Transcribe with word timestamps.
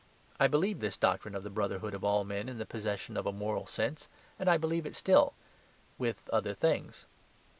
I 0.39 0.47
believed 0.47 0.81
this 0.81 0.97
doctrine 0.97 1.35
of 1.35 1.43
the 1.43 1.51
brotherhood 1.51 1.93
of 1.93 2.03
all 2.03 2.23
men 2.23 2.49
in 2.49 2.57
the 2.57 2.65
possession 2.65 3.15
of 3.15 3.27
a 3.27 3.31
moral 3.31 3.67
sense, 3.67 4.09
and 4.39 4.49
I 4.49 4.57
believe 4.57 4.87
it 4.87 4.95
still 4.95 5.35
with 5.99 6.27
other 6.33 6.55
things. 6.55 7.05